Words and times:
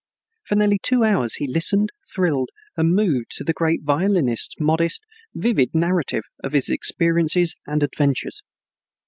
For 0.45 0.55
nearly 0.55 0.79
two 0.81 1.03
hours 1.03 1.35
he 1.35 1.47
listened, 1.47 1.91
thrilled 2.11 2.49
and 2.75 2.95
moved, 2.95 3.29
to 3.35 3.43
the 3.43 3.53
great 3.53 3.83
violinist's 3.83 4.55
modest, 4.59 5.03
vivid 5.35 5.75
narrative 5.75 6.23
of 6.43 6.53
his 6.53 6.69
experiences 6.69 7.55
and 7.67 7.83
adventures. 7.83 8.41